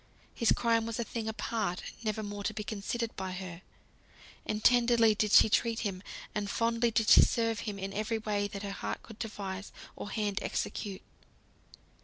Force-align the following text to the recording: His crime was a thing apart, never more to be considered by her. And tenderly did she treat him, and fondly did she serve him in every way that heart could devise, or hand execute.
His 0.33 0.51
crime 0.51 0.87
was 0.87 0.97
a 0.99 1.03
thing 1.03 1.27
apart, 1.27 1.83
never 2.03 2.23
more 2.23 2.43
to 2.45 2.55
be 2.55 2.63
considered 2.63 3.15
by 3.15 3.33
her. 3.33 3.61
And 4.47 4.63
tenderly 4.63 5.13
did 5.13 5.31
she 5.31 5.47
treat 5.47 5.81
him, 5.81 6.01
and 6.33 6.49
fondly 6.49 6.89
did 6.89 7.07
she 7.09 7.21
serve 7.21 7.59
him 7.69 7.77
in 7.77 7.93
every 7.93 8.17
way 8.17 8.47
that 8.47 8.63
heart 8.63 9.03
could 9.03 9.19
devise, 9.19 9.71
or 9.95 10.09
hand 10.09 10.39
execute. 10.41 11.03